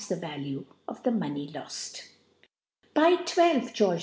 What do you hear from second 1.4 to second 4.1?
loft. By 1 2 George 11.